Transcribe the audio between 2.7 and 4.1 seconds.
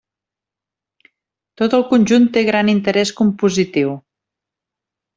interès compositiu.